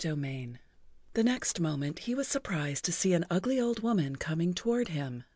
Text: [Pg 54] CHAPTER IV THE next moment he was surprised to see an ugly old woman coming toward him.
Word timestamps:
[Pg 0.01 0.09
54] 0.09 0.19
CHAPTER 0.19 0.43
IV 0.43 0.59
THE 1.13 1.23
next 1.23 1.59
moment 1.59 1.99
he 1.99 2.15
was 2.15 2.27
surprised 2.27 2.85
to 2.85 2.91
see 2.91 3.13
an 3.13 3.27
ugly 3.29 3.59
old 3.59 3.81
woman 3.83 4.15
coming 4.15 4.51
toward 4.55 4.87
him. 4.87 5.25